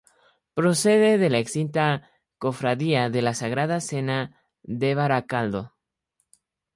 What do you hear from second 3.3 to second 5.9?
Sagrada Cena de Baracaldo.